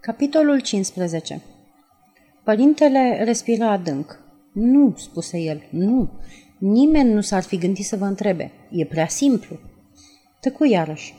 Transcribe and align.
Capitolul 0.00 0.60
15 0.60 1.42
Părintele 2.44 3.22
respiră 3.24 3.64
adânc. 3.64 4.18
Nu, 4.52 4.94
spuse 4.96 5.38
el, 5.38 5.62
nu. 5.70 6.10
Nimeni 6.58 7.12
nu 7.12 7.20
s-ar 7.20 7.42
fi 7.42 7.58
gândit 7.58 7.84
să 7.84 7.96
vă 7.96 8.04
întrebe. 8.04 8.52
E 8.70 8.84
prea 8.84 9.08
simplu. 9.08 9.58
Tăcu 10.40 10.64
iarăși. 10.64 11.14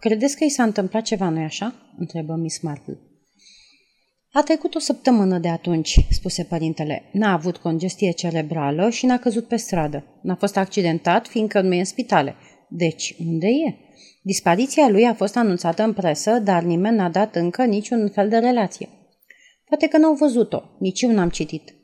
Credeți 0.00 0.36
că 0.36 0.44
i 0.44 0.48
s-a 0.48 0.62
întâmplat 0.62 1.02
ceva, 1.02 1.28
nu 1.28 1.42
așa? 1.42 1.74
întrebă 1.98 2.34
Miss 2.34 2.60
Marple. 2.60 2.98
A 4.32 4.42
trecut 4.42 4.74
o 4.74 4.78
săptămână 4.78 5.38
de 5.38 5.48
atunci, 5.48 6.06
spuse 6.10 6.44
părintele. 6.44 7.02
N-a 7.12 7.32
avut 7.32 7.56
congestie 7.56 8.10
cerebrală 8.10 8.90
și 8.90 9.06
n-a 9.06 9.18
căzut 9.18 9.48
pe 9.48 9.56
stradă. 9.56 10.04
N-a 10.22 10.34
fost 10.34 10.56
accidentat, 10.56 11.26
fiindcă 11.26 11.60
nu 11.60 11.74
e 11.74 11.78
în 11.78 11.84
spitale. 11.84 12.34
Deci, 12.68 13.14
unde 13.26 13.46
e? 13.46 13.74
Dispariția 14.22 14.88
lui 14.88 15.04
a 15.04 15.14
fost 15.14 15.36
anunțată 15.36 15.82
în 15.82 15.92
presă, 15.92 16.38
dar 16.38 16.62
nimeni 16.62 16.96
n-a 16.96 17.08
dat 17.08 17.34
încă 17.34 17.64
niciun 17.64 18.08
fel 18.08 18.28
de 18.28 18.38
relație. 18.38 18.88
Poate 19.64 19.86
că 19.86 19.98
n-au 19.98 20.14
văzut-o, 20.14 20.62
nici 20.78 21.02
eu 21.02 21.10
n-am 21.10 21.28
citit. 21.28 21.74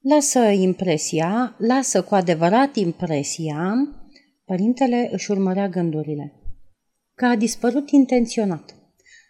Lasă 0.00 0.38
impresia, 0.38 1.56
lasă 1.58 2.02
cu 2.02 2.14
adevărat 2.14 2.76
impresia, 2.76 3.74
părintele 4.44 5.08
își 5.12 5.30
urmărea 5.30 5.68
gândurile, 5.68 6.32
că 7.14 7.26
a 7.26 7.36
dispărut 7.36 7.90
intenționat. 7.90 8.74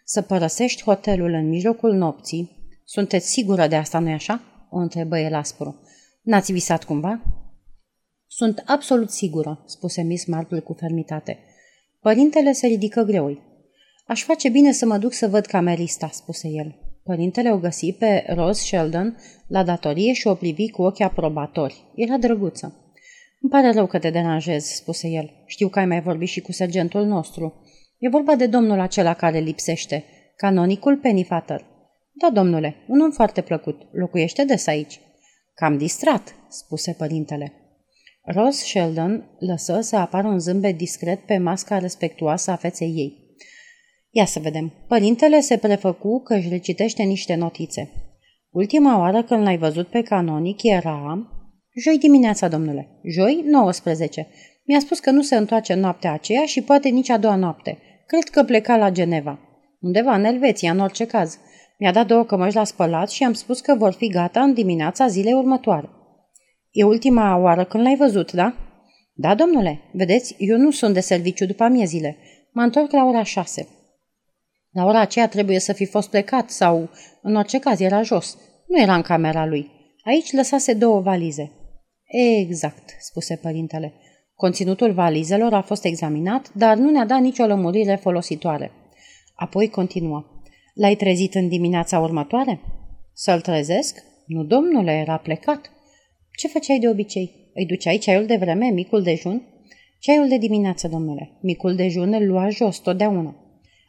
Să 0.05 0.21
părăsești 0.21 0.83
hotelul 0.83 1.33
în 1.33 1.49
mijlocul 1.49 1.93
nopții, 1.93 2.51
sunteți 2.83 3.29
sigură 3.29 3.67
de 3.67 3.75
asta, 3.75 3.99
nu-i 3.99 4.13
așa? 4.13 4.41
o 4.73 4.77
întrebă 4.77 5.19
el 5.19 5.33
aspru. 5.33 5.81
N-ați 6.21 6.51
visat 6.51 6.83
cumva? 6.83 7.21
Sunt 8.27 8.63
absolut 8.65 9.09
sigură, 9.09 9.63
spuse 9.65 10.01
Miss 10.01 10.25
Marple 10.25 10.59
cu 10.59 10.73
fermitate. 10.73 11.39
Părintele 12.03 12.51
se 12.51 12.67
ridică 12.67 13.01
greoi. 13.01 13.41
Aș 14.07 14.23
face 14.23 14.49
bine 14.49 14.71
să 14.71 14.85
mă 14.85 14.97
duc 14.97 15.13
să 15.13 15.27
văd 15.27 15.45
camerista, 15.45 16.09
spuse 16.11 16.47
el. 16.47 16.75
Părintele 17.03 17.51
o 17.51 17.57
găsi 17.57 17.91
pe 17.91 18.25
Rose 18.35 18.61
Sheldon 18.61 19.17
la 19.47 19.63
datorie 19.63 20.13
și 20.13 20.27
o 20.27 20.33
privi 20.35 20.69
cu 20.69 20.81
ochi 20.81 20.99
aprobatori. 20.99 21.91
Era 21.95 22.17
drăguță. 22.17 22.95
Îmi 23.41 23.51
pare 23.51 23.71
rău 23.71 23.85
că 23.85 23.99
te 23.99 24.09
deranjez, 24.09 24.63
spuse 24.63 25.07
el. 25.07 25.31
Știu 25.45 25.67
că 25.67 25.79
ai 25.79 25.85
mai 25.85 26.01
vorbit 26.01 26.27
și 26.27 26.41
cu 26.41 26.51
sergentul 26.51 27.05
nostru. 27.05 27.61
E 27.97 28.09
vorba 28.09 28.35
de 28.35 28.47
domnul 28.47 28.79
acela 28.79 29.13
care 29.13 29.39
lipsește, 29.39 30.03
canonicul 30.35 30.97
Pennyfather. 30.97 31.65
Da, 32.13 32.29
domnule, 32.29 32.75
un 32.87 32.99
om 32.99 33.11
foarte 33.11 33.41
plăcut. 33.41 33.81
Locuiește 33.91 34.43
des 34.45 34.67
aici. 34.67 34.99
Cam 35.53 35.77
distrat, 35.77 36.35
spuse 36.49 36.95
părintele. 36.97 37.62
Rose 38.25 38.63
Sheldon 38.63 39.37
lăsă 39.39 39.81
să 39.81 39.95
apară 39.95 40.27
un 40.27 40.39
zâmbet 40.39 40.77
discret 40.77 41.25
pe 41.25 41.37
masca 41.37 41.77
respectuoasă 41.77 42.51
a 42.51 42.55
feței 42.55 42.93
ei. 42.95 43.37
Ia 44.09 44.25
să 44.25 44.39
vedem. 44.39 44.73
Părintele 44.87 45.39
se 45.39 45.57
prefăcu 45.57 46.21
că 46.21 46.33
își 46.35 46.49
recitește 46.49 47.03
niște 47.03 47.35
notițe. 47.35 47.91
Ultima 48.49 48.99
oară 48.99 49.23
când 49.23 49.43
l-ai 49.43 49.57
văzut 49.57 49.87
pe 49.87 50.01
canonic 50.01 50.63
era... 50.63 51.27
Joi 51.75 51.97
dimineața, 51.97 52.47
domnule. 52.47 52.99
Joi, 53.03 53.43
19. 53.45 54.27
Mi-a 54.65 54.79
spus 54.79 54.99
că 54.99 55.11
nu 55.11 55.21
se 55.21 55.35
întoarce 55.35 55.73
noaptea 55.73 56.11
aceea 56.11 56.45
și 56.45 56.61
poate 56.61 56.89
nici 56.89 57.09
a 57.09 57.17
doua 57.17 57.35
noapte. 57.35 57.77
Cred 58.07 58.23
că 58.23 58.43
pleca 58.43 58.77
la 58.77 58.91
Geneva. 58.91 59.39
Undeva 59.79 60.15
în 60.15 60.23
Elveția, 60.23 60.71
în 60.71 60.79
orice 60.79 61.05
caz. 61.05 61.37
Mi-a 61.77 61.91
dat 61.91 62.07
două 62.07 62.23
cămăși 62.23 62.55
la 62.55 62.63
spălat 62.63 63.09
și 63.09 63.23
am 63.23 63.33
spus 63.33 63.59
că 63.61 63.75
vor 63.75 63.93
fi 63.93 64.07
gata 64.07 64.41
în 64.41 64.53
dimineața 64.53 65.07
zilei 65.07 65.33
următoare. 65.33 65.89
E 66.73 66.83
ultima 66.83 67.37
oară 67.37 67.63
când 67.63 67.83
l-ai 67.83 67.95
văzut, 67.95 68.31
da? 68.31 68.55
Da, 69.13 69.35
domnule. 69.35 69.81
Vedeți, 69.91 70.35
eu 70.37 70.57
nu 70.57 70.71
sunt 70.71 70.93
de 70.93 70.99
serviciu 70.99 71.45
după 71.45 71.63
amiezile. 71.63 72.17
Mă 72.51 72.61
întorc 72.61 72.91
la 72.91 73.05
ora 73.05 73.23
șase. 73.23 73.67
La 74.71 74.85
ora 74.85 74.99
aceea 74.99 75.27
trebuie 75.27 75.59
să 75.59 75.73
fi 75.73 75.85
fost 75.85 76.09
plecat 76.09 76.49
sau, 76.49 76.89
în 77.21 77.35
orice 77.35 77.59
caz, 77.59 77.79
era 77.79 78.01
jos. 78.01 78.37
Nu 78.67 78.81
era 78.81 78.95
în 78.95 79.01
camera 79.01 79.45
lui. 79.45 79.71
Aici 80.03 80.31
lăsase 80.31 80.73
două 80.73 80.99
valize. 80.99 81.51
Exact, 82.05 82.95
spuse 82.99 83.35
părintele. 83.35 83.93
Conținutul 84.35 84.91
valizelor 84.91 85.53
a 85.53 85.61
fost 85.61 85.85
examinat, 85.85 86.53
dar 86.53 86.77
nu 86.77 86.89
ne-a 86.89 87.05
dat 87.05 87.19
nicio 87.19 87.45
lămurire 87.45 87.95
folositoare. 87.95 88.71
Apoi 89.35 89.69
continuă. 89.69 90.25
L-ai 90.73 90.95
trezit 90.95 91.35
în 91.35 91.47
dimineața 91.47 91.99
următoare? 91.99 92.59
Să-l 93.13 93.41
trezesc? 93.41 94.03
Nu, 94.25 94.43
domnule, 94.43 94.91
era 94.91 95.17
plecat. 95.17 95.71
Ce 96.37 96.47
făceai 96.47 96.79
de 96.79 96.89
obicei? 96.89 97.51
Îi 97.53 97.65
duceai 97.65 97.97
ceaiul 97.97 98.25
de 98.25 98.35
vreme, 98.35 98.69
micul 98.69 99.03
dejun? 99.03 99.41
Ceaiul 99.99 100.27
de 100.27 100.37
dimineață, 100.37 100.87
domnule. 100.87 101.37
Micul 101.41 101.75
dejun 101.75 102.13
îl 102.13 102.27
lua 102.27 102.49
jos 102.49 102.77
totdeauna. 102.77 103.35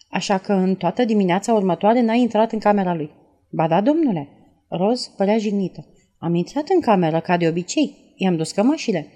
Așa 0.08 0.38
că 0.38 0.52
în 0.52 0.74
toată 0.74 1.04
dimineața 1.04 1.52
următoare 1.52 2.00
n-ai 2.00 2.20
intrat 2.20 2.52
în 2.52 2.58
camera 2.58 2.94
lui. 2.94 3.10
Ba 3.50 3.68
da, 3.68 3.80
domnule. 3.80 4.28
Roz 4.68 5.06
părea 5.16 5.38
jignită. 5.38 5.86
Am 6.18 6.34
intrat 6.34 6.68
în 6.68 6.80
cameră 6.80 7.20
ca 7.20 7.36
de 7.36 7.48
obicei. 7.48 8.14
I-am 8.16 8.36
dus 8.36 8.52
cămășile. 8.52 9.06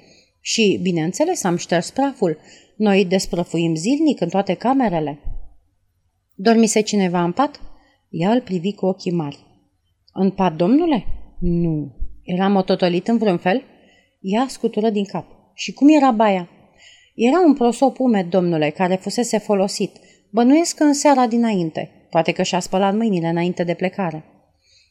Și, 0.41 0.79
bineînțeles, 0.83 1.45
am 1.45 1.57
șters 1.57 1.91
praful. 1.91 2.39
Noi 2.77 3.05
desprăfuim 3.05 3.75
zilnic 3.75 4.21
în 4.21 4.29
toate 4.29 4.55
camerele. 4.55 5.19
Dormise 6.35 6.81
cineva 6.81 7.23
în 7.23 7.33
pat? 7.33 7.61
Ea 8.11 8.31
îl 8.31 8.41
privi 8.41 8.73
cu 8.73 8.87
ochii 8.87 9.13
mari. 9.13 9.39
În 10.13 10.31
pat, 10.31 10.57
domnule? 10.57 11.05
Nu. 11.41 11.93
Era 12.29 12.49
mototolit 12.49 13.09
în 13.09 13.19
vreun 13.19 13.39
fel? 13.39 13.63
Ea 14.21 14.47
scutură 14.49 14.91
din 14.91 15.05
cap. 15.05 15.27
Și 15.55 15.73
cum 15.73 15.89
era 15.89 16.11
baia? 16.11 16.49
Era 17.15 17.41
un 17.47 17.55
prosop 17.55 17.99
umed, 17.99 18.27
domnule, 18.27 18.71
care 18.71 18.95
fusese 18.95 19.39
folosit. 19.39 19.97
Bănuiesc 20.31 20.77
că 20.77 20.83
în 20.83 20.93
seara 20.93 21.27
dinainte. 21.27 21.91
Poate 22.11 22.33
că 22.33 22.43
și-a 22.43 22.61
spălat 22.61 22.95
mâinile 22.97 23.29
înainte 23.29 23.65
de 23.65 23.75
plecare. 23.75 24.25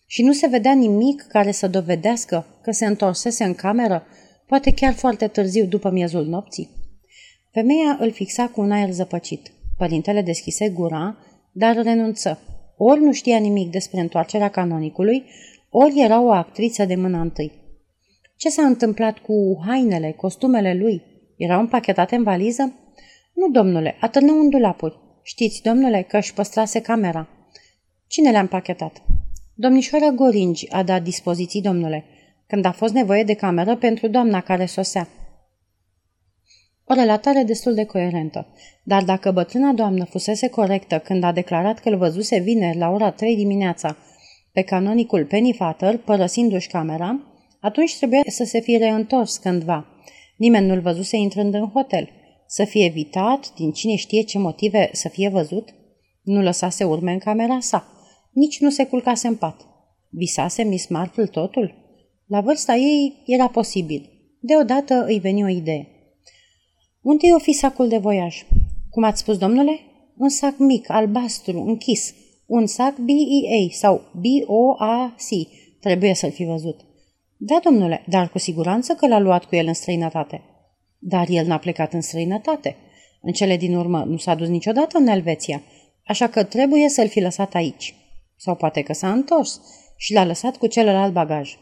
Și 0.07 0.23
nu 0.23 0.33
se 0.33 0.47
vedea 0.47 0.73
nimic 0.73 1.21
care 1.21 1.51
să 1.51 1.67
dovedească 1.67 2.45
că 2.61 2.71
se 2.71 2.85
întorsese 2.85 3.43
în 3.43 3.53
cameră, 3.53 4.03
poate 4.47 4.73
chiar 4.73 4.93
foarte 4.93 5.27
târziu 5.27 5.65
după 5.65 5.89
miezul 5.89 6.25
nopții. 6.25 6.69
Femeia 7.51 7.97
îl 7.99 8.11
fixa 8.11 8.47
cu 8.47 8.61
un 8.61 8.71
aer 8.71 8.91
zăpăcit. 8.91 9.51
Părintele 9.77 10.21
deschise 10.21 10.69
gura, 10.69 11.17
dar 11.51 11.75
renunță. 11.75 12.39
Ori 12.77 13.01
nu 13.01 13.11
știa 13.11 13.37
nimic 13.37 13.69
despre 13.69 13.99
întoarcerea 13.99 14.49
canonicului, 14.49 15.23
ori 15.79 16.01
era 16.01 16.21
o 16.21 16.31
actriță 16.31 16.85
de 16.85 16.95
mâna 16.95 17.21
întâi. 17.21 17.51
Ce 18.35 18.49
s-a 18.49 18.65
întâmplat 18.65 19.17
cu 19.17 19.61
hainele, 19.65 20.11
costumele 20.11 20.73
lui? 20.73 21.01
Erau 21.35 21.59
împachetate 21.59 22.15
în 22.15 22.23
valiză? 22.23 22.73
Nu, 23.33 23.49
domnule, 23.49 23.97
atârnau 23.99 24.39
în 24.39 24.49
dulapuri. 24.49 24.99
Știți, 25.23 25.61
domnule, 25.61 26.01
că 26.01 26.17
își 26.17 26.33
păstrase 26.33 26.81
camera. 26.81 27.27
Cine 28.07 28.31
le-a 28.31 28.39
împachetat? 28.39 29.01
Domnișoara 29.53 30.09
Goringi 30.09 30.69
a 30.71 30.83
dat 30.83 31.03
dispoziții, 31.03 31.61
domnule, 31.61 32.05
când 32.47 32.65
a 32.65 32.71
fost 32.71 32.93
nevoie 32.93 33.23
de 33.23 33.33
cameră 33.33 33.75
pentru 33.75 34.07
doamna 34.07 34.41
care 34.41 34.65
sosea. 34.65 35.07
O 36.85 36.93
relatare 36.93 37.43
destul 37.43 37.73
de 37.73 37.85
coerentă, 37.85 38.47
dar 38.83 39.03
dacă 39.03 39.31
bătrâna 39.31 39.71
doamnă 39.71 40.05
fusese 40.05 40.49
corectă 40.49 40.99
când 40.99 41.23
a 41.23 41.31
declarat 41.31 41.79
că 41.79 41.89
îl 41.89 41.97
văzuse 41.97 42.39
vineri 42.39 42.77
la 42.77 42.89
ora 42.89 43.11
3 43.11 43.35
dimineața 43.35 43.97
pe 44.57 44.63
canonicul 44.63 45.25
Pennyfather, 45.25 45.97
părăsindu-și 45.97 46.67
camera, 46.67 47.19
atunci 47.59 47.97
trebuia 47.97 48.21
să 48.27 48.43
se 48.43 48.59
fie 48.59 48.77
reîntors 48.77 49.37
cândva. 49.37 49.85
Nimeni 50.37 50.67
nu-l 50.67 50.79
văzuse 50.79 51.17
intrând 51.17 51.53
în 51.53 51.69
hotel. 51.69 52.09
Să 52.47 52.63
fie 52.63 52.85
evitat, 52.85 53.53
din 53.55 53.71
cine 53.71 53.95
știe 53.95 54.21
ce 54.21 54.37
motive 54.37 54.89
să 54.91 55.09
fie 55.09 55.29
văzut? 55.29 55.73
Nu 56.21 56.41
lăsase 56.41 56.83
urme 56.83 57.11
în 57.11 57.17
camera 57.17 57.59
sa. 57.59 57.87
Nici 58.31 58.59
nu 58.59 58.69
se 58.69 58.85
culcase 58.85 59.27
în 59.27 59.35
pat. 59.35 59.61
Visase 60.09 60.63
Miss 60.63 60.87
Marple 60.87 61.25
totul? 61.25 61.73
La 62.27 62.41
vârsta 62.41 62.75
ei 62.75 63.23
era 63.25 63.47
posibil. 63.47 64.09
Deodată 64.39 65.05
îi 65.07 65.19
veni 65.19 65.43
o 65.43 65.47
idee. 65.47 65.87
Unde 67.01 67.27
i-o 67.27 67.39
fi 67.39 67.51
sacul 67.51 67.87
de 67.87 67.97
voiaj? 67.97 68.45
Cum 68.89 69.03
ați 69.03 69.19
spus, 69.19 69.37
domnule? 69.37 69.79
Un 70.17 70.29
sac 70.29 70.57
mic, 70.57 70.89
albastru, 70.89 71.59
închis, 71.59 72.13
un 72.47 72.65
sac 72.65 72.97
BEA 72.97 73.67
sau 73.71 74.01
B-O-A-C. 74.11 75.29
Trebuie 75.79 76.13
să-l 76.13 76.31
fi 76.31 76.45
văzut. 76.45 76.79
Da, 77.37 77.59
domnule, 77.63 78.03
dar 78.07 78.29
cu 78.29 78.37
siguranță 78.37 78.93
că 78.93 79.07
l-a 79.07 79.19
luat 79.19 79.45
cu 79.45 79.55
el 79.55 79.67
în 79.67 79.73
străinătate. 79.73 80.41
Dar 80.99 81.27
el 81.29 81.45
n-a 81.45 81.57
plecat 81.57 81.93
în 81.93 82.01
străinătate. 82.01 82.75
În 83.21 83.31
cele 83.31 83.57
din 83.57 83.75
urmă 83.75 84.03
nu 84.03 84.17
s-a 84.17 84.35
dus 84.35 84.47
niciodată 84.47 84.97
în 84.97 85.07
Elveția, 85.07 85.61
așa 86.05 86.27
că 86.27 86.43
trebuie 86.43 86.89
să-l 86.89 87.07
fi 87.07 87.19
lăsat 87.19 87.53
aici. 87.53 87.95
Sau 88.35 88.55
poate 88.55 88.81
că 88.81 88.93
s-a 88.93 89.11
întors 89.11 89.61
și 89.97 90.13
l-a 90.13 90.25
lăsat 90.25 90.57
cu 90.57 90.67
celălalt 90.67 91.13
bagaj. 91.13 91.57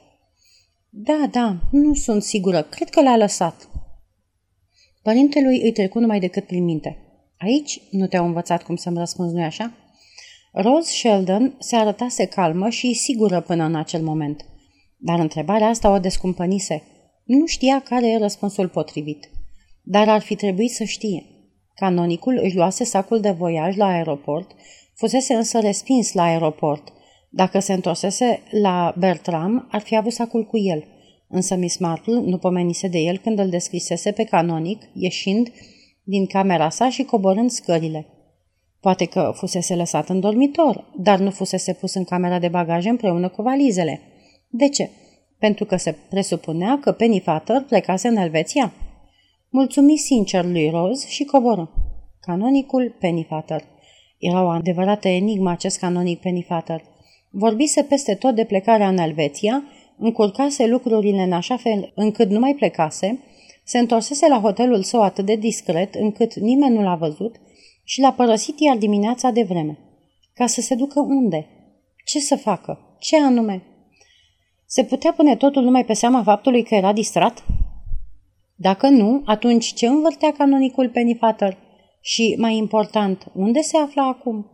Da, 0.89 1.27
da, 1.31 1.57
nu 1.71 1.93
sunt 1.93 2.23
sigură. 2.23 2.61
Cred 2.61 2.89
că 2.89 3.01
l-a 3.01 3.17
lăsat. 3.17 3.69
Părintelui 5.01 5.61
îi 5.61 5.71
trecu 5.71 5.99
numai 5.99 6.19
decât 6.19 6.45
prin 6.45 6.63
minte. 6.63 6.97
Aici 7.37 7.81
nu 7.91 8.07
te-au 8.07 8.25
învățat 8.25 8.63
cum 8.63 8.75
să-mi 8.75 8.97
răspunzi, 8.97 9.33
nu 9.33 9.43
așa? 9.43 9.73
Rose 10.57 10.91
Sheldon 10.91 11.55
se 11.59 11.75
arătase 11.75 12.25
calmă 12.25 12.69
și 12.69 12.93
sigură 12.93 13.41
până 13.41 13.63
în 13.63 13.75
acel 13.75 14.01
moment. 14.01 14.45
Dar 14.97 15.19
întrebarea 15.19 15.67
asta 15.67 15.91
o 15.91 15.99
descumpănise. 15.99 16.83
Nu 17.23 17.45
știa 17.45 17.81
care 17.89 18.09
e 18.09 18.17
răspunsul 18.17 18.67
potrivit. 18.67 19.29
Dar 19.83 20.09
ar 20.09 20.21
fi 20.21 20.35
trebuit 20.35 20.71
să 20.71 20.83
știe. 20.83 21.25
Canonicul 21.73 22.39
își 22.43 22.55
luase 22.55 22.83
sacul 22.83 23.19
de 23.19 23.31
voiaj 23.31 23.75
la 23.75 23.85
aeroport 23.85 24.55
Fusese 24.93 25.33
însă 25.33 25.59
respins 25.59 26.13
la 26.13 26.23
aeroport. 26.23 26.93
Dacă 27.29 27.59
se 27.59 27.73
întorsese 27.73 28.39
la 28.51 28.93
Bertram, 28.97 29.67
ar 29.71 29.81
fi 29.81 29.95
avut 29.95 30.11
sacul 30.11 30.45
cu 30.45 30.57
el. 30.57 30.83
Însă 31.27 31.55
Miss 31.55 31.77
Marple 31.77 32.19
nu 32.19 32.37
pomenise 32.37 32.87
de 32.87 32.97
el 32.97 33.17
când 33.17 33.39
îl 33.39 33.49
descrisese 33.49 34.11
pe 34.11 34.23
canonic, 34.23 34.81
ieșind 34.93 35.51
din 36.03 36.25
camera 36.25 36.69
sa 36.69 36.89
și 36.89 37.03
coborând 37.03 37.49
scările. 37.49 38.14
Poate 38.85 39.05
că 39.05 39.31
fusese 39.35 39.75
lăsat 39.75 40.09
în 40.09 40.19
dormitor, 40.19 40.85
dar 40.95 41.19
nu 41.19 41.29
fusese 41.29 41.73
pus 41.73 41.93
în 41.93 42.03
camera 42.03 42.39
de 42.39 42.47
bagaje 42.47 42.89
împreună 42.89 43.29
cu 43.29 43.41
valizele. 43.41 44.01
De 44.49 44.69
ce? 44.69 44.89
Pentru 45.39 45.65
că 45.65 45.75
se 45.75 45.95
presupunea 46.09 46.79
că 46.81 46.91
Penny 46.91 47.19
Fatter 47.19 47.61
plecase 47.61 48.07
în 48.07 48.15
Elveția? 48.15 48.73
Mulțumi 49.49 49.97
sincer 49.97 50.45
lui 50.45 50.69
Rose 50.69 51.07
și 51.07 51.23
coboră. 51.23 51.71
Canonicul 52.19 52.95
Penny 52.99 53.25
Fatter. 53.29 53.63
Era 54.17 54.43
o 54.43 54.47
adevărată 54.47 55.07
enigmă 55.07 55.51
acest 55.51 55.79
canonic 55.79 56.19
Penny 56.19 56.43
Fatter. 56.43 56.83
Vorbise 57.29 57.83
peste 57.83 58.15
tot 58.15 58.35
de 58.35 58.43
plecarea 58.43 58.87
în 58.87 58.97
Elveția, 58.97 59.63
încurcase 59.97 60.67
lucrurile 60.67 61.21
în 61.21 61.31
așa 61.31 61.57
fel 61.57 61.91
încât 61.95 62.29
nu 62.29 62.39
mai 62.39 62.53
plecase, 62.53 63.19
se 63.63 63.77
întorsese 63.77 64.27
la 64.27 64.39
hotelul 64.39 64.83
său 64.83 65.01
atât 65.01 65.25
de 65.25 65.35
discret 65.35 65.95
încât 65.95 66.33
nimeni 66.33 66.75
nu 66.75 66.81
l-a 66.81 66.95
văzut 66.95 67.35
și 67.85 68.01
l-a 68.01 68.11
părăsit 68.11 68.59
iar 68.59 68.77
dimineața 68.77 69.29
de 69.29 69.43
vreme. 69.43 69.77
Ca 70.33 70.45
să 70.45 70.61
se 70.61 70.75
ducă 70.75 70.99
unde? 70.99 71.47
Ce 72.05 72.19
să 72.19 72.35
facă? 72.35 72.97
Ce 72.99 73.21
anume? 73.21 73.63
Se 74.65 74.83
putea 74.83 75.13
pune 75.13 75.35
totul 75.35 75.63
numai 75.63 75.85
pe 75.85 75.93
seama 75.93 76.23
faptului 76.23 76.63
că 76.63 76.75
era 76.75 76.93
distrat? 76.93 77.45
Dacă 78.55 78.87
nu, 78.87 79.21
atunci 79.25 79.73
ce 79.73 79.87
învârtea 79.87 80.31
canonicul 80.31 80.89
Pennyfather? 80.89 81.57
Și, 82.01 82.35
mai 82.39 82.55
important, 82.55 83.31
unde 83.33 83.61
se 83.61 83.77
afla 83.77 84.07
acum? 84.07 84.49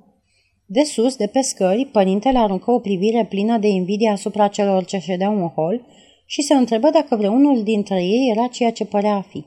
De 0.65 0.83
sus, 0.83 1.15
de 1.15 1.27
pe 1.27 1.41
scări, 1.41 1.85
părintele 1.85 2.37
aruncă 2.37 2.71
o 2.71 2.79
privire 2.79 3.25
plină 3.25 3.57
de 3.57 3.67
invidie 3.67 4.09
asupra 4.09 4.47
celor 4.47 4.85
ce 4.85 4.97
ședeau 4.97 5.41
în 5.41 5.47
hol 5.47 5.85
și 6.25 6.41
se 6.41 6.53
întrebă 6.53 6.89
dacă 6.89 7.15
vreunul 7.15 7.63
dintre 7.63 8.03
ei 8.03 8.33
era 8.35 8.47
ceea 8.47 8.71
ce 8.71 8.85
părea 8.85 9.13
a 9.13 9.21
fi. 9.21 9.45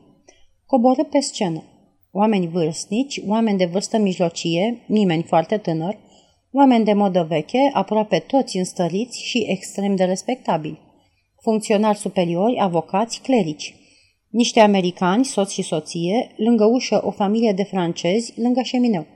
Coborâ 0.67 1.05
pe 1.05 1.21
scenă. 1.21 1.63
Oameni 2.17 2.49
vârstnici, 2.49 3.21
oameni 3.27 3.59
de 3.59 3.65
vârstă 3.65 3.99
mijlocie, 3.99 4.85
nimeni 4.87 5.23
foarte 5.23 5.57
tânăr, 5.57 5.99
oameni 6.53 6.85
de 6.85 6.93
modă 6.93 7.27
veche, 7.29 7.71
aproape 7.73 8.19
toți 8.19 8.57
înstăriți 8.57 9.23
și 9.23 9.45
extrem 9.49 9.97
de 9.97 10.05
respectabili. 10.05 10.81
Funcționari 11.41 11.99
superiori, 11.99 12.59
avocați, 12.59 13.21
clerici. 13.21 13.75
Niște 14.29 14.61
americani, 14.61 15.25
soț 15.25 15.51
și 15.51 15.63
soție, 15.63 16.31
lângă 16.37 16.65
ușă 16.65 17.01
o 17.05 17.11
familie 17.11 17.53
de 17.53 17.63
francezi, 17.63 18.41
lângă 18.41 18.61
șemineu. 18.63 19.07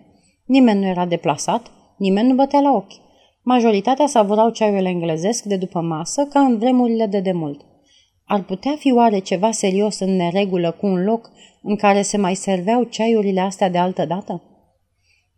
Nimeni 0.46 0.80
nu 0.80 0.86
era 0.86 1.06
deplasat, 1.06 1.70
nimeni 1.98 2.28
nu 2.28 2.34
bătea 2.34 2.60
la 2.60 2.70
ochi. 2.70 3.00
Majoritatea 3.42 4.06
savurau 4.06 4.50
ceaiul 4.50 4.84
englezesc 4.84 5.44
de 5.44 5.56
după 5.56 5.80
masă 5.80 6.24
ca 6.24 6.40
în 6.40 6.58
vremurile 6.58 7.06
de 7.06 7.20
demult. 7.20 7.60
Ar 8.28 8.44
putea 8.44 8.76
fi 8.78 8.92
oare 8.92 9.18
ceva 9.18 9.50
serios 9.50 9.98
în 9.98 10.16
neregulă 10.16 10.70
cu 10.70 10.86
un 10.86 11.04
loc 11.04 11.30
în 11.62 11.76
care 11.76 12.02
se 12.02 12.16
mai 12.16 12.34
serveau 12.34 12.82
ceaiurile 12.82 13.40
astea 13.40 13.70
de 13.70 13.78
altă 13.78 14.04
dată? 14.04 14.42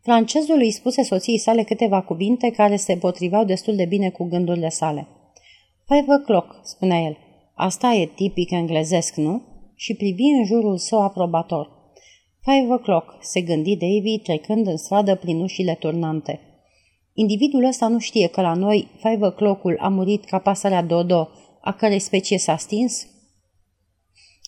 Francezul 0.02 0.58
îi 0.58 0.70
spuse 0.70 1.02
soției 1.02 1.38
sale 1.38 1.62
câteva 1.62 2.00
cuvinte 2.00 2.50
care 2.50 2.76
se 2.76 2.96
potriveau 2.96 3.44
destul 3.44 3.76
de 3.76 3.84
bine 3.84 4.10
cu 4.10 4.24
gândurile 4.24 4.68
sale. 4.68 5.06
Five 5.86 6.06
o'clock, 6.06 6.62
spunea 6.62 6.98
el. 6.98 7.16
Asta 7.54 7.92
e 7.92 8.06
tipic 8.06 8.50
englezesc, 8.50 9.14
nu? 9.14 9.42
Și 9.74 9.94
privi 9.94 10.22
în 10.22 10.44
jurul 10.44 10.78
său 10.78 11.02
aprobator. 11.02 11.70
Five 12.40 12.78
o'clock, 12.78 13.20
se 13.20 13.40
gândi 13.40 13.76
Davy 13.76 14.18
trecând 14.22 14.66
în 14.66 14.76
stradă 14.76 15.14
prin 15.14 15.40
ușile 15.40 15.74
turnante. 15.74 16.40
Individul 17.14 17.64
ăsta 17.64 17.88
nu 17.88 17.98
știe 17.98 18.26
că 18.26 18.40
la 18.40 18.54
noi 18.54 18.88
five 18.96 19.32
o'clock-ul 19.32 19.78
a 19.78 19.88
murit 19.88 20.24
ca 20.24 20.38
pasărea 20.38 20.82
Dodo, 20.82 21.28
a 21.60 21.72
cărei 21.72 21.98
specie 21.98 22.38
s-a 22.38 22.56
stins? 22.56 23.06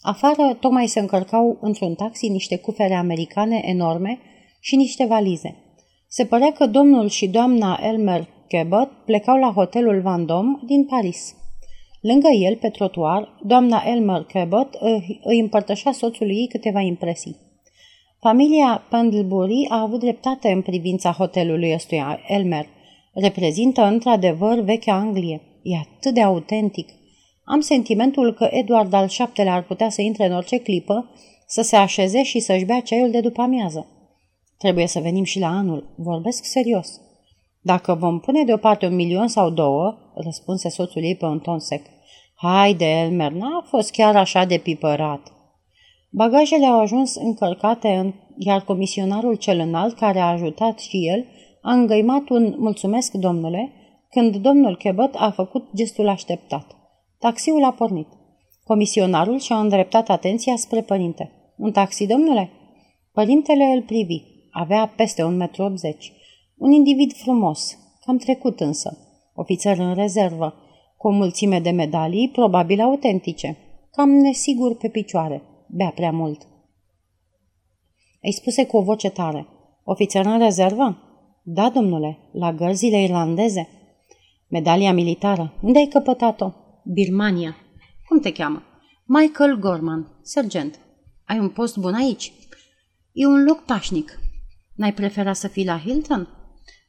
Afară 0.02 0.56
tocmai 0.60 0.86
se 0.86 1.00
încărcau 1.00 1.58
într-un 1.60 1.94
taxi 1.94 2.28
niște 2.28 2.56
cufere 2.56 2.94
americane 2.94 3.62
enorme 3.64 4.18
și 4.60 4.76
niște 4.76 5.04
valize. 5.04 5.56
Se 6.08 6.24
părea 6.24 6.52
că 6.52 6.66
domnul 6.66 7.08
și 7.08 7.28
doamna 7.28 7.80
Elmer 7.82 8.28
Cabot 8.48 8.90
plecau 9.04 9.38
la 9.38 9.52
hotelul 9.52 10.00
Vendôme 10.00 10.66
din 10.66 10.84
Paris. 10.84 11.34
Lângă 12.00 12.28
el, 12.28 12.56
pe 12.56 12.68
trotuar, 12.68 13.38
doamna 13.42 13.82
Elmer 13.86 14.22
Cabot 14.22 14.78
îi 15.22 15.38
împărtășea 15.40 15.92
soțului 15.92 16.36
ei 16.36 16.46
câteva 16.46 16.80
impresii. 16.80 17.36
Familia 18.20 18.86
Pendlebury 18.90 19.66
a 19.68 19.80
avut 19.80 20.00
dreptate 20.00 20.52
în 20.52 20.62
privința 20.62 21.12
hotelului 21.12 21.72
ăstuia, 21.74 22.20
Elmer. 22.28 22.66
Reprezintă 23.14 23.82
într-adevăr 23.82 24.60
vechea 24.60 24.94
Anglie. 24.94 25.40
E 25.62 25.76
atât 25.76 26.14
de 26.14 26.22
autentic. 26.22 26.88
Am 27.44 27.60
sentimentul 27.60 28.34
că 28.34 28.48
Edward 28.50 28.92
al 28.92 29.06
VII-lea 29.06 29.54
ar 29.54 29.64
putea 29.64 29.88
să 29.88 30.02
intre 30.02 30.26
în 30.26 30.32
orice 30.32 30.58
clipă, 30.58 31.10
să 31.46 31.62
se 31.62 31.76
așeze 31.76 32.22
și 32.22 32.40
să-și 32.40 32.64
bea 32.64 32.80
ceaiul 32.80 33.10
de 33.10 33.20
după 33.20 33.42
amiază. 33.42 33.86
Trebuie 34.58 34.86
să 34.86 35.00
venim 35.00 35.24
și 35.24 35.38
la 35.38 35.48
anul. 35.48 35.94
Vorbesc 35.96 36.44
serios. 36.44 37.00
Dacă 37.60 37.94
vom 37.94 38.20
pune 38.20 38.44
deoparte 38.44 38.86
un 38.86 38.94
milion 38.94 39.28
sau 39.28 39.50
două, 39.50 39.98
răspunse 40.14 40.68
soțul 40.68 41.02
ei 41.02 41.16
pe 41.16 41.24
un 41.24 41.38
ton 41.38 41.58
sec. 41.58 41.86
Haide, 42.34 42.84
Elmer, 42.84 43.32
n-a 43.32 43.64
fost 43.68 43.90
chiar 43.90 44.16
așa 44.16 44.44
de 44.44 44.56
pipărat. 44.56 45.32
Bagajele 46.10 46.66
au 46.66 46.80
ajuns 46.80 47.14
încărcate, 47.14 47.88
în, 47.88 48.12
iar 48.38 48.64
comisionarul 48.64 49.34
cel 49.34 49.58
înalt, 49.58 49.96
care 49.96 50.18
a 50.18 50.30
ajutat 50.30 50.78
și 50.78 51.08
el, 51.08 51.26
a 51.62 51.72
îngăimat 51.72 52.28
un 52.28 52.54
mulțumesc, 52.58 53.12
domnule, 53.12 53.72
când 54.10 54.36
domnul 54.36 54.76
Cabot 54.76 55.14
a 55.14 55.30
făcut 55.30 55.68
gestul 55.74 56.08
așteptat. 56.08 56.76
Taxiul 57.22 57.64
a 57.64 57.72
pornit. 57.72 58.08
Comisionarul 58.64 59.38
și-a 59.38 59.58
îndreptat 59.58 60.08
atenția 60.08 60.56
spre 60.56 60.80
părinte. 60.80 61.30
Un 61.56 61.72
taxi, 61.72 62.06
domnule? 62.06 62.50
Părintele 63.12 63.64
îl 63.64 63.82
privi. 63.82 64.22
Avea 64.50 64.92
peste 64.96 65.24
un 65.24 65.36
metru 65.36 65.62
optzeci. 65.62 66.12
Un 66.56 66.70
individ 66.70 67.12
frumos, 67.12 67.78
cam 68.00 68.16
trecut 68.16 68.60
însă. 68.60 68.98
Ofițer 69.34 69.78
în 69.78 69.94
rezervă, 69.94 70.54
cu 70.96 71.08
o 71.08 71.10
mulțime 71.10 71.60
de 71.60 71.70
medalii, 71.70 72.28
probabil 72.28 72.80
autentice. 72.80 73.56
Cam 73.90 74.10
nesigur 74.10 74.76
pe 74.76 74.88
picioare. 74.88 75.42
Bea 75.68 75.92
prea 75.94 76.10
mult. 76.10 76.46
Îi 78.22 78.32
spuse 78.32 78.66
cu 78.66 78.76
o 78.76 78.82
voce 78.82 79.10
tare. 79.10 79.46
Ofițer 79.84 80.26
în 80.26 80.38
rezervă? 80.38 80.96
Da, 81.42 81.70
domnule, 81.70 82.18
la 82.32 82.52
gărzile 82.52 83.02
irlandeze. 83.02 83.68
Medalia 84.48 84.92
militară. 84.92 85.52
Unde 85.60 85.78
ai 85.78 85.86
căpătat-o? 85.86 86.50
Birmania. 86.84 87.56
Cum 88.08 88.20
te 88.20 88.32
cheamă? 88.32 88.62
Michael 89.04 89.58
Gorman, 89.58 90.20
sergent. 90.22 90.78
Ai 91.24 91.38
un 91.38 91.48
post 91.48 91.76
bun 91.76 91.94
aici? 91.94 92.32
E 93.12 93.26
un 93.26 93.44
loc 93.44 93.64
pașnic. 93.64 94.18
N-ai 94.74 94.94
prefera 94.94 95.32
să 95.32 95.48
fii 95.48 95.64
la 95.64 95.78
Hilton? 95.78 96.28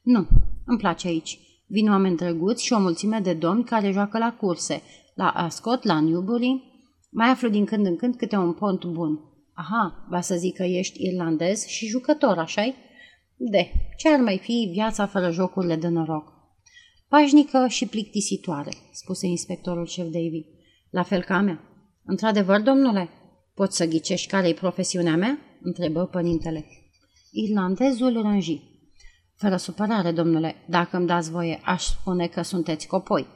Nu, 0.02 0.26
îmi 0.66 0.78
place 0.78 1.08
aici. 1.08 1.38
Vin 1.66 1.90
oameni 1.90 2.16
drăguți 2.16 2.64
și 2.64 2.72
o 2.72 2.78
mulțime 2.78 3.18
de 3.18 3.32
domni 3.32 3.64
care 3.64 3.90
joacă 3.90 4.18
la 4.18 4.32
curse, 4.32 4.82
la 5.14 5.28
Ascot, 5.28 5.82
la 5.82 6.00
Newbury. 6.00 6.62
Mai 7.10 7.28
aflu 7.28 7.48
din 7.48 7.64
când 7.64 7.86
în 7.86 7.96
când 7.96 8.16
câte 8.16 8.36
un 8.36 8.52
pont 8.52 8.84
bun. 8.84 9.20
Aha, 9.54 10.06
va 10.08 10.20
să 10.20 10.34
zic 10.34 10.54
că 10.56 10.62
ești 10.62 11.06
irlandez 11.06 11.66
și 11.66 11.86
jucător, 11.86 12.38
așa-i? 12.38 12.74
De, 13.36 13.70
ce 13.96 14.08
ar 14.08 14.20
mai 14.20 14.38
fi 14.38 14.70
viața 14.72 15.06
fără 15.06 15.30
jocurile 15.30 15.76
de 15.76 15.88
noroc? 15.88 16.33
Pașnică 17.08 17.66
și 17.68 17.86
plictisitoare, 17.86 18.70
spuse 18.92 19.26
inspectorul 19.26 19.86
șef 19.86 20.04
Davy. 20.04 20.44
La 20.90 21.02
fel 21.02 21.22
ca 21.22 21.34
a 21.34 21.40
mea. 21.40 21.60
Într-adevăr, 22.04 22.60
domnule, 22.60 23.08
poți 23.54 23.76
să 23.76 23.86
ghicești 23.86 24.28
care 24.28 24.48
e 24.48 24.54
profesiunea 24.54 25.16
mea? 25.16 25.38
întrebă 25.62 26.06
părintele. 26.06 26.66
Irlandezul 27.30 28.22
rânji. 28.22 28.62
Fără 29.36 29.56
supărare, 29.56 30.12
domnule, 30.12 30.54
dacă 30.68 30.96
îmi 30.96 31.06
dați 31.06 31.30
voie, 31.30 31.60
aș 31.64 31.82
spune 31.82 32.26
că 32.26 32.42
sunteți 32.42 32.86
copoi. 32.86 33.26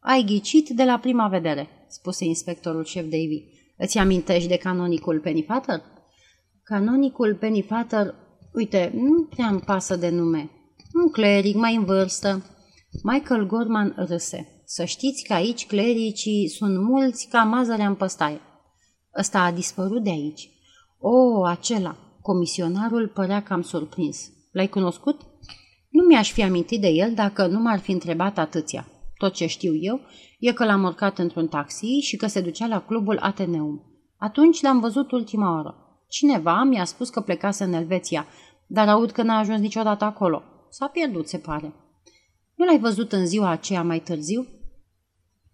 Ai 0.00 0.24
ghicit 0.26 0.68
de 0.68 0.84
la 0.84 0.98
prima 0.98 1.28
vedere, 1.28 1.68
spuse 1.88 2.24
inspectorul 2.24 2.84
șef 2.84 3.02
Davy. 3.02 3.44
Îți 3.76 3.98
amintești 3.98 4.48
de 4.48 4.56
canonicul 4.56 5.20
Pennyfather? 5.20 5.82
Canonicul 6.62 7.34
Pennyfather, 7.34 8.14
uite, 8.52 8.92
nu 8.94 9.24
prea 9.24 9.46
îmi 9.46 9.60
pasă 9.60 9.96
de 9.96 10.08
nume. 10.08 10.50
Un 10.94 11.10
cleric 11.10 11.54
mai 11.54 11.74
în 11.74 11.84
vârstă, 11.84 12.55
Michael 13.02 13.46
Gorman 13.46 13.94
râse. 13.96 14.62
Să 14.64 14.84
știți 14.84 15.24
că 15.24 15.32
aici 15.32 15.66
clericii 15.66 16.48
sunt 16.48 16.82
mulți 16.82 17.28
ca 17.28 17.42
mazărea 17.42 17.86
în 17.86 17.94
păstaie. 17.94 18.40
Ăsta 19.18 19.40
a 19.40 19.52
dispărut 19.52 20.02
de 20.02 20.10
aici. 20.10 20.50
O, 20.98 21.44
acela! 21.44 21.96
Comisionarul 22.22 23.08
părea 23.08 23.42
cam 23.42 23.62
surprins. 23.62 24.30
L-ai 24.52 24.68
cunoscut? 24.68 25.20
Nu 25.90 26.02
mi-aș 26.02 26.32
fi 26.32 26.42
amintit 26.42 26.80
de 26.80 26.88
el 26.88 27.14
dacă 27.14 27.46
nu 27.46 27.60
m-ar 27.60 27.78
fi 27.78 27.90
întrebat 27.90 28.38
atâția. 28.38 28.88
Tot 29.16 29.32
ce 29.32 29.46
știu 29.46 29.74
eu 29.74 30.00
e 30.38 30.52
că 30.52 30.64
l-am 30.64 30.82
urcat 30.82 31.18
într-un 31.18 31.48
taxi 31.48 31.86
și 31.86 32.16
că 32.16 32.26
se 32.26 32.40
ducea 32.40 32.66
la 32.66 32.80
clubul 32.80 33.18
Ateneum. 33.20 33.82
Atunci 34.16 34.60
l-am 34.60 34.80
văzut 34.80 35.10
ultima 35.10 35.58
oră. 35.58 35.74
Cineva 36.08 36.62
mi-a 36.62 36.84
spus 36.84 37.10
că 37.10 37.20
plecase 37.20 37.64
în 37.64 37.72
Elveția, 37.72 38.26
dar 38.66 38.88
aud 38.88 39.10
că 39.10 39.22
n-a 39.22 39.38
ajuns 39.38 39.60
niciodată 39.60 40.04
acolo. 40.04 40.42
S-a 40.70 40.86
pierdut, 40.86 41.28
se 41.28 41.38
pare. 41.38 41.74
Nu 42.56 42.64
l-ai 42.64 42.78
văzut 42.78 43.12
în 43.12 43.26
ziua 43.26 43.50
aceea 43.50 43.82
mai 43.82 44.00
târziu? 44.00 44.46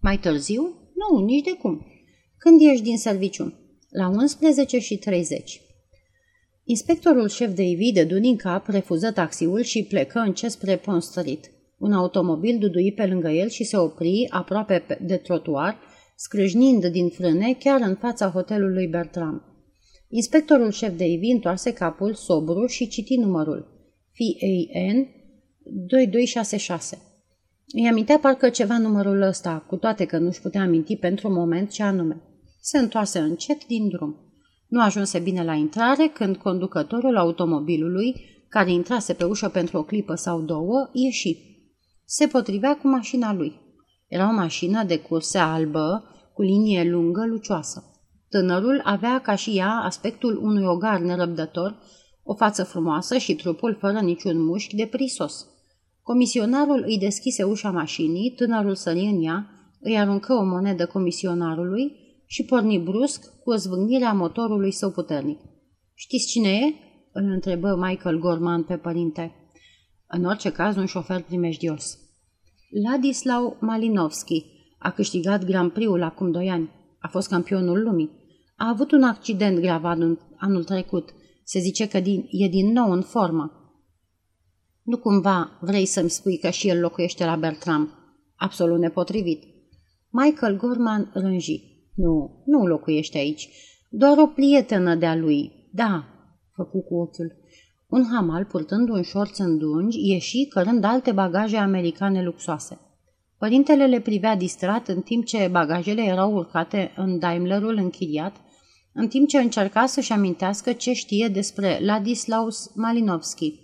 Mai 0.01 0.19
târziu? 0.19 0.63
Nu, 0.95 1.25
nici 1.25 1.45
de 1.45 1.53
cum. 1.53 1.87
Când 2.39 2.61
ești 2.61 2.85
din 2.85 2.99
serviciu? 2.99 3.55
La 3.91 4.09
11 4.09 4.79
și 4.79 4.97
30. 4.97 5.61
Inspectorul 6.65 7.29
șef 7.29 7.55
de 7.55 7.63
IV 7.63 7.95
de 7.95 8.19
din 8.21 8.37
cap, 8.37 8.67
refuză 8.67 9.13
taxiul 9.13 9.63
și 9.63 9.85
plecă 9.85 10.19
încet 10.19 10.51
spre 10.51 10.77
Pond 10.77 11.03
Street. 11.03 11.51
Un 11.79 11.93
automobil 11.93 12.59
dudui 12.59 12.93
pe 12.93 13.07
lângă 13.07 13.29
el 13.29 13.49
și 13.49 13.65
se 13.65 13.77
opri 13.77 14.27
aproape 14.31 14.99
de 15.01 15.17
trotuar, 15.17 15.79
scrâșnind 16.17 16.87
din 16.87 17.09
frâne 17.09 17.53
chiar 17.59 17.81
în 17.81 17.95
fața 17.95 18.31
hotelului 18.31 18.87
Bertram. 18.87 19.43
Inspectorul 20.09 20.71
șef 20.71 20.97
de 20.97 21.05
IV 21.05 21.21
întoarse 21.33 21.73
capul 21.73 22.15
sobru 22.15 22.67
și 22.67 22.89
citi 22.89 23.17
numărul. 23.17 23.91
FAN 24.13 25.22
2266. 25.65 26.99
Îi 27.75 27.89
amintea 27.89 28.19
parcă 28.19 28.49
ceva 28.49 28.79
numărul 28.79 29.23
ăsta, 29.23 29.65
cu 29.67 29.77
toate 29.77 30.05
că 30.05 30.19
nu-și 30.19 30.41
putea 30.41 30.63
aminti 30.63 30.97
pentru 30.97 31.29
un 31.29 31.35
moment 31.35 31.71
ce 31.71 31.83
anume. 31.83 32.23
Se 32.61 32.79
întoarse 32.79 33.19
încet 33.19 33.67
din 33.67 33.89
drum. 33.89 34.17
Nu 34.69 34.83
ajunse 34.83 35.19
bine 35.19 35.45
la 35.45 35.55
intrare 35.55 36.07
când 36.07 36.37
conducătorul 36.37 37.17
automobilului, 37.17 38.15
care 38.49 38.71
intrase 38.71 39.13
pe 39.13 39.25
ușă 39.25 39.49
pentru 39.49 39.79
o 39.79 39.83
clipă 39.83 40.15
sau 40.15 40.41
două, 40.41 40.89
ieși. 40.93 41.37
Se 42.05 42.27
potrivea 42.27 42.77
cu 42.77 42.89
mașina 42.89 43.33
lui. 43.33 43.61
Era 44.09 44.29
o 44.29 44.33
mașină 44.33 44.85
de 44.85 44.99
curse 44.99 45.39
albă, 45.39 46.05
cu 46.35 46.43
linie 46.43 46.91
lungă, 46.91 47.27
lucioasă. 47.27 47.85
Tânărul 48.29 48.81
avea 48.85 49.21
ca 49.21 49.35
și 49.35 49.57
ea 49.57 49.71
aspectul 49.71 50.39
unui 50.43 50.65
ogar 50.65 51.01
nerăbdător, 51.01 51.79
o 52.23 52.35
față 52.35 52.65
frumoasă 52.65 53.19
și 53.19 53.35
trupul 53.35 53.77
fără 53.81 54.01
niciun 54.01 54.45
mușchi 54.45 54.77
de 54.77 54.87
prisos. 54.87 55.47
Comisionarul 56.03 56.85
îi 56.87 56.99
deschise 56.99 57.43
ușa 57.43 57.71
mașinii, 57.71 58.31
tânărul 58.31 58.75
sări 58.75 59.01
în 59.01 59.23
ea, 59.23 59.51
îi 59.81 59.99
aruncă 59.99 60.33
o 60.33 60.45
monedă 60.45 60.87
comisionarului 60.87 61.93
și 62.27 62.45
porni 62.45 62.79
brusc 62.79 63.43
cu 63.43 63.51
o 63.51 63.57
zvâgnire 63.57 64.05
a 64.05 64.13
motorului 64.13 64.73
său 64.73 64.91
puternic. 64.91 65.39
Știți 65.95 66.27
cine 66.27 66.49
e?" 66.49 66.75
îl 67.13 67.31
întrebă 67.31 67.77
Michael 67.81 68.19
Gorman 68.19 68.63
pe 68.63 68.77
părinte. 68.77 69.35
În 70.07 70.25
orice 70.25 70.51
caz, 70.51 70.77
un 70.77 70.87
șofer 70.87 71.23
primejdios. 71.23 71.99
Ladislau 72.85 73.57
Malinovski 73.61 74.45
a 74.79 74.91
câștigat 74.91 75.45
Grand 75.45 75.73
Prix-ul 75.73 76.03
acum 76.03 76.31
doi 76.31 76.51
ani. 76.51 76.71
A 76.99 77.09
fost 77.09 77.29
campionul 77.29 77.83
lumii. 77.83 78.11
A 78.57 78.69
avut 78.69 78.93
un 78.93 79.03
accident 79.03 79.59
grav 79.59 79.85
anul, 79.85 80.19
anul 80.39 80.65
trecut. 80.65 81.15
Se 81.45 81.59
zice 81.59 81.89
că 81.89 82.01
din, 82.01 82.25
e 82.31 82.49
din 82.49 82.73
nou 82.73 82.91
în 82.91 83.03
formă. 83.03 83.62
Nu 84.83 84.99
cumva 84.99 85.59
vrei 85.61 85.87
să-mi 85.87 86.11
spui 86.11 86.39
că 86.39 86.51
și 86.51 86.69
el 86.69 86.81
locuiește 86.81 87.25
la 87.25 87.37
Bertram? 87.37 87.91
Absolut 88.37 88.79
nepotrivit. 88.79 89.45
Michael 90.11 90.57
Gorman 90.57 91.11
rânji. 91.15 91.63
Nu, 91.95 92.43
nu 92.47 92.67
locuiește 92.67 93.19
aici. 93.19 93.49
Doar 93.91 94.19
o 94.19 94.27
prietenă 94.27 94.95
de-a 94.95 95.17
lui. 95.17 95.69
Da, 95.73 96.05
făcu 96.55 96.83
cu 96.83 96.95
ochiul. 96.95 97.37
Un 97.89 98.05
hamal, 98.13 98.45
purtând 98.45 98.89
un 98.89 99.03
șorț 99.03 99.39
îndungi, 99.39 100.11
ieși 100.11 100.47
cărând 100.47 100.85
alte 100.85 101.13
bagaje 101.13 101.57
americane 101.57 102.23
luxoase. 102.23 102.79
Părintele 103.39 103.87
le 103.87 104.01
privea 104.01 104.37
distrat 104.37 104.89
în 104.89 105.01
timp 105.01 105.25
ce 105.25 105.49
bagajele 105.51 106.03
erau 106.03 106.35
urcate 106.35 106.93
în 106.97 107.19
Daimlerul 107.19 107.77
închiriat, 107.77 108.37
în 108.93 109.09
timp 109.09 109.29
ce 109.29 109.39
încerca 109.39 109.87
să-și 109.87 110.13
amintească 110.13 110.73
ce 110.73 110.93
știe 110.93 111.29
despre 111.29 111.79
Ladislaus 111.81 112.71
Malinovski. 112.75 113.62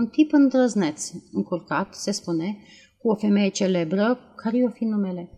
Un 0.00 0.06
tip 0.06 0.32
îndrăzneț, 0.32 1.10
încurcat, 1.32 1.94
se 1.94 2.10
spune, 2.10 2.58
cu 2.98 3.08
o 3.08 3.14
femeie 3.14 3.48
celebră, 3.48 4.18
care 4.36 4.56
i-o 4.56 4.68
fi 4.68 4.84
numele. 4.84 5.30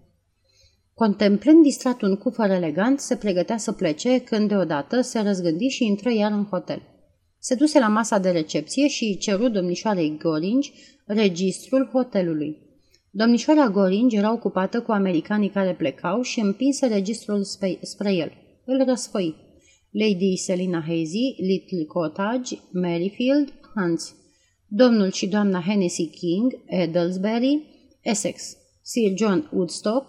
Contemplând 0.95 1.63
distrat 1.63 2.03
un 2.03 2.17
cufăr 2.17 2.51
elegant, 2.51 3.01
se 3.01 3.17
pregătea 3.17 3.57
să 3.57 3.73
plece 3.73 4.19
când 4.19 4.49
deodată 4.49 5.01
se 5.01 5.21
răzgândi 5.21 5.67
și 5.67 5.85
intră 5.85 6.13
iar 6.13 6.33
în 6.33 6.45
hotel. 6.45 6.83
Se 7.39 7.55
duse 7.55 7.79
la 7.79 7.89
masa 7.89 8.19
de 8.19 8.31
recepție 8.31 8.89
și 8.89 9.19
ceru 9.19 9.49
domnișoarei 9.49 10.17
Goringi 10.19 10.73
registrul 11.07 11.89
hotelului. 11.93 12.59
Domnișoara 13.11 13.69
Goringi 13.69 14.17
era 14.17 14.33
ocupată 14.33 14.83
cu 14.83 14.93
americanii 14.93 15.51
care 15.51 15.75
plecau 15.75 16.23
și 16.23 16.41
împinse 16.41 16.87
registrul 16.87 17.43
spre, 17.45 17.79
spre 17.81 18.13
el. 18.13 18.33
Îl 18.65 18.85
răsfăi. 18.85 19.35
Lady 19.91 20.37
Selina 20.37 20.81
Hazy, 20.81 21.35
Little 21.41 21.85
Cottage, 21.85 22.59
Maryfield, 22.73 23.53
Hans. 23.75 24.15
Domnul 24.76 25.11
și 25.11 25.26
doamna 25.26 25.61
Hennessy 25.61 26.07
King, 26.07 26.52
Edelsbury, 26.66 27.62
Essex. 28.00 28.57
Sir 28.83 29.12
John 29.16 29.49
Woodstock, 29.52 30.07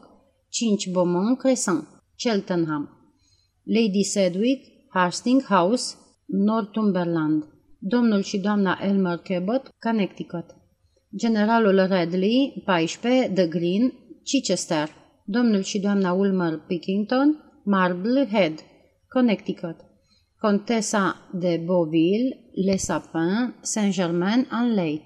5 0.50 0.89
Beaumont 0.89 1.38
Crescent, 1.38 1.88
Cheltenham. 2.15 2.89
Lady 3.63 4.03
Sedwick, 4.03 4.65
Hastings 4.89 5.45
House, 5.45 5.95
Northumberland. 6.25 7.43
Domnul 7.79 8.22
și 8.22 8.38
doamna 8.38 8.79
Elmer 8.81 9.17
Cabot, 9.17 9.69
Connecticut. 9.79 10.45
Generalul 11.17 11.86
Redley, 11.88 12.62
14, 12.65 13.31
The 13.34 13.48
Green, 13.48 13.93
Chichester. 14.24 14.89
Domnul 15.25 15.62
și 15.62 15.79
doamna 15.79 16.12
Ulmer 16.12 16.60
Pickington, 16.67 17.43
Marblehead, 17.63 18.60
Connecticut. 19.07 19.75
Contesa 20.39 21.29
de 21.34 21.62
Beauville, 21.65 22.45
Les 22.57 22.77
Sapins, 22.77 23.53
Saint-Germain-en-Laye. 23.62 25.01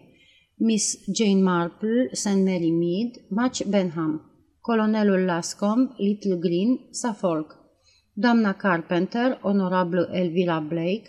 Miss 0.59 0.97
Jane 1.07 1.41
Marple, 1.41 2.09
St. 2.13 2.43
Mary 2.43 2.71
Mead, 2.71 3.11
Match 3.31 3.63
Benham. 3.65 4.21
Colonelul 4.61 5.25
Lascombe, 5.25 5.89
Little 5.99 6.37
Green, 6.37 6.77
Suffolk. 6.91 7.59
Doamna 8.21 8.53
Carpenter, 8.53 9.39
Onorabil 9.43 10.07
Elvira 10.11 10.59
Blake, 10.59 11.07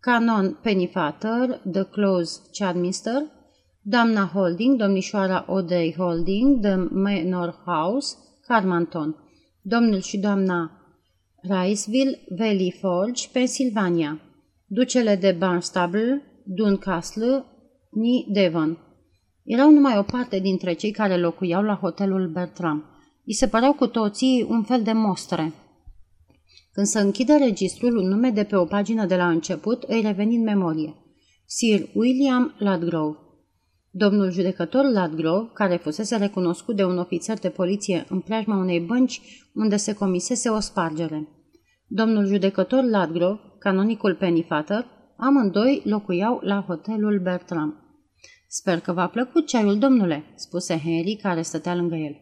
Canon 0.00 0.56
Pennyfather, 0.62 1.60
The 1.72 1.84
Close 1.84 2.40
Chadminster, 2.52 3.30
Doamna 3.84 4.24
Holding, 4.24 4.78
domnișoara 4.78 5.44
Odei 5.48 5.94
Holding, 5.94 6.60
The 6.60 6.76
Manor 6.76 7.62
House, 7.66 8.16
Carmanton, 8.46 9.16
domnul 9.62 10.00
și 10.00 10.18
doamna 10.18 10.70
Riceville, 11.42 12.18
Valley 12.28 12.74
Forge, 12.80 13.28
Pennsylvania, 13.32 14.20
ducele 14.74 15.16
de 15.16 15.32
Barnstable, 15.38 16.22
Duncastle, 16.44 17.44
Ni 17.90 18.26
Devon. 18.28 18.78
Erau 19.44 19.70
numai 19.70 19.98
o 19.98 20.02
parte 20.02 20.38
dintre 20.38 20.72
cei 20.72 20.90
care 20.90 21.16
locuiau 21.16 21.62
la 21.62 21.74
hotelul 21.74 22.28
Bertram. 22.28 22.84
I 23.24 23.32
se 23.32 23.48
păreau 23.48 23.72
cu 23.72 23.86
toții 23.86 24.46
un 24.48 24.62
fel 24.62 24.82
de 24.82 24.92
mostre. 24.92 25.52
Când 26.72 26.86
se 26.86 27.00
închide 27.00 27.32
registrul, 27.32 27.96
un 27.96 28.08
nume 28.08 28.30
de 28.30 28.44
pe 28.44 28.56
o 28.56 28.64
pagină 28.64 29.06
de 29.06 29.16
la 29.16 29.28
început 29.28 29.82
îi 29.82 30.00
reveni 30.00 30.36
în 30.36 30.42
memorie. 30.42 30.94
Sir 31.46 31.88
William 31.94 32.54
Ladgrove. 32.58 33.16
Domnul 33.90 34.30
judecător 34.30 34.84
Ladgrove, 34.84 35.50
care 35.54 35.76
fusese 35.76 36.16
recunoscut 36.16 36.76
de 36.76 36.84
un 36.84 36.98
ofițer 36.98 37.38
de 37.38 37.48
poliție 37.48 38.06
în 38.08 38.20
preajma 38.20 38.56
unei 38.56 38.80
bănci 38.80 39.20
unde 39.54 39.76
se 39.76 39.94
comisese 39.94 40.48
o 40.48 40.60
spargere. 40.60 41.28
Domnul 41.86 42.26
judecător 42.26 42.84
Ladgrove, 42.84 43.40
canonicul 43.62 44.14
Pennyfather, 44.14 44.86
amândoi 45.16 45.82
locuiau 45.84 46.40
la 46.42 46.64
hotelul 46.66 47.20
Bertram. 47.22 47.76
Sper 48.48 48.80
că 48.80 48.92
v-a 48.92 49.06
plăcut 49.06 49.46
ceaiul, 49.46 49.78
domnule," 49.78 50.24
spuse 50.34 50.78
Henry, 50.84 51.18
care 51.22 51.42
stătea 51.42 51.74
lângă 51.74 51.94
el. 51.94 52.16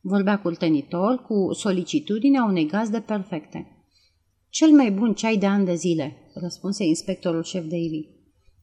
Vorbea 0.00 0.38
curtenitor, 0.38 1.22
cu 1.22 1.52
solicitudinea 1.52 2.44
unei 2.44 2.66
gazde 2.66 3.00
perfecte. 3.00 3.86
Cel 4.48 4.70
mai 4.70 4.90
bun 4.90 5.14
ceai 5.14 5.36
de 5.36 5.46
ani 5.46 5.64
de 5.64 5.74
zile," 5.74 6.16
răspunse 6.34 6.84
inspectorul 6.84 7.42
șef 7.42 7.64
de 7.64 7.76
Ili. 7.76 8.10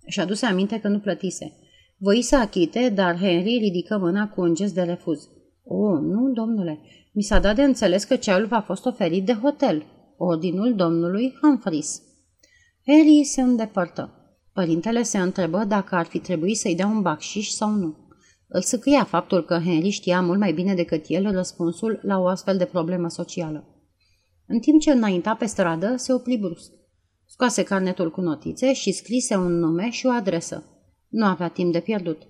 Și 0.07 0.19
aduse 0.19 0.45
aminte 0.45 0.79
că 0.79 0.87
nu 0.87 0.99
plătise. 0.99 1.53
Voi 1.97 2.21
să 2.21 2.35
achite, 2.35 2.89
dar 2.89 3.17
Henry 3.17 3.57
ridică 3.57 3.97
mâna 3.97 4.29
cu 4.29 4.41
un 4.41 4.53
gest 4.53 4.73
de 4.73 4.81
refuz. 4.81 5.29
O, 5.63 5.99
nu, 5.99 6.31
domnule, 6.33 6.79
mi 7.13 7.23
s-a 7.23 7.39
dat 7.39 7.55
de 7.55 7.63
înțeles 7.63 8.03
că 8.03 8.15
ceaiul 8.15 8.47
v-a 8.47 8.61
fost 8.61 8.85
oferit 8.85 9.25
de 9.25 9.33
hotel, 9.33 9.83
ordinul 10.17 10.75
domnului 10.75 11.33
Humphreys. 11.41 12.01
Henry 12.85 13.23
se 13.23 13.41
îndepărtă. 13.41 14.09
Părintele 14.53 15.03
se 15.03 15.17
întrebă 15.17 15.63
dacă 15.63 15.95
ar 15.95 16.05
fi 16.05 16.19
trebuit 16.19 16.57
să-i 16.57 16.75
dea 16.75 16.87
un 16.87 17.01
bacșiș 17.01 17.47
sau 17.47 17.69
nu. 17.69 17.97
Îl 18.47 18.61
săcâia 18.61 19.03
faptul 19.03 19.45
că 19.45 19.59
Henry 19.65 19.89
știa 19.89 20.21
mult 20.21 20.39
mai 20.39 20.53
bine 20.53 20.73
decât 20.73 21.05
el 21.07 21.31
răspunsul 21.31 21.99
la 22.01 22.19
o 22.19 22.27
astfel 22.27 22.57
de 22.57 22.65
problemă 22.65 23.09
socială. 23.09 23.67
În 24.47 24.59
timp 24.59 24.81
ce 24.81 24.91
înainta 24.91 25.35
pe 25.35 25.45
stradă, 25.45 25.95
se 25.95 26.13
opri 26.13 26.37
brusc. 26.37 26.71
Scoase 27.25 27.63
carnetul 27.63 28.11
cu 28.11 28.21
notițe 28.21 28.73
și 28.73 28.91
scrise 28.91 29.35
un 29.35 29.59
nume 29.59 29.89
și 29.89 30.05
o 30.05 30.09
adresă. 30.09 30.63
Nu 31.09 31.25
avea 31.25 31.47
timp 31.47 31.71
de 31.71 31.79
pierdut. 31.79 32.21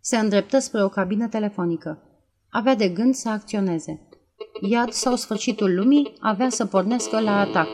Se 0.00 0.16
îndreptă 0.16 0.58
spre 0.58 0.82
o 0.82 0.88
cabină 0.88 1.28
telefonică. 1.28 2.02
Avea 2.50 2.74
de 2.74 2.88
gând 2.88 3.14
să 3.14 3.28
acționeze. 3.28 4.08
Iad 4.68 4.90
sau 4.90 5.16
sfârșitul 5.16 5.74
lumii 5.74 6.12
avea 6.20 6.48
să 6.48 6.66
pornească 6.66 7.20
la 7.20 7.38
atac. 7.38 7.68